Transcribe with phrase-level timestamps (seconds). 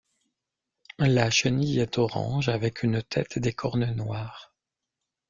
[0.97, 4.51] La chenille est orange avec une tête et des cornes noires.